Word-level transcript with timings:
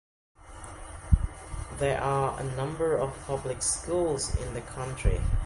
There 1.77 2.01
are 2.01 2.39
a 2.39 2.43
number 2.55 2.97
of 2.97 3.13
public 3.27 3.61
schools 3.61 4.35
in 4.35 4.55
the 4.55 4.61
county. 4.61 5.21